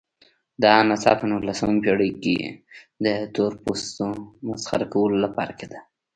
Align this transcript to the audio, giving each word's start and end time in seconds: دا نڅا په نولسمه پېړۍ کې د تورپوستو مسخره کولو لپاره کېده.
دا 0.63 0.73
نڅا 0.87 1.11
په 1.19 1.25
نولسمه 1.31 1.75
پېړۍ 1.83 2.11
کې 2.23 2.35
د 3.05 3.07
تورپوستو 3.35 4.05
مسخره 4.47 4.85
کولو 4.93 5.17
لپاره 5.25 5.51
کېده. 5.59 5.79